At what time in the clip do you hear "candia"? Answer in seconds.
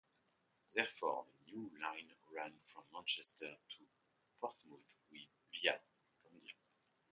6.23-6.55